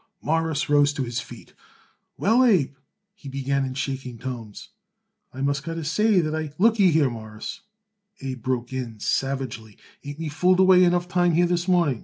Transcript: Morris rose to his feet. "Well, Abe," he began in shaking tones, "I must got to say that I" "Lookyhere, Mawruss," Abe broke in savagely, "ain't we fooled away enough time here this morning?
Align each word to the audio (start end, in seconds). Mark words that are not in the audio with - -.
Morris 0.19 0.67
rose 0.67 0.91
to 0.93 1.03
his 1.03 1.19
feet. 1.19 1.53
"Well, 2.17 2.43
Abe," 2.43 2.73
he 3.13 3.29
began 3.29 3.63
in 3.65 3.75
shaking 3.75 4.17
tones, 4.17 4.69
"I 5.31 5.41
must 5.41 5.61
got 5.63 5.75
to 5.75 5.83
say 5.83 6.21
that 6.21 6.33
I" 6.33 6.47
"Lookyhere, 6.57 7.11
Mawruss," 7.11 7.61
Abe 8.19 8.41
broke 8.41 8.73
in 8.73 8.99
savagely, 8.99 9.77
"ain't 10.03 10.17
we 10.17 10.27
fooled 10.27 10.59
away 10.59 10.83
enough 10.83 11.07
time 11.07 11.33
here 11.35 11.45
this 11.45 11.67
morning? 11.67 11.99